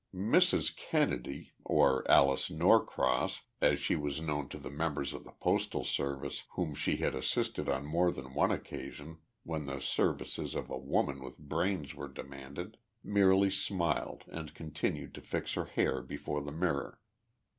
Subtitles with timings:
[0.15, 0.75] "Mrs.
[0.75, 6.45] Kennedy," or Alice Norcross, as she was known to the members of the Postal Service
[6.53, 11.23] whom she had assisted on more than one occasion when the services of a woman
[11.23, 16.99] with brains were demanded, merely smiled and continued to fix her hair before the mirror.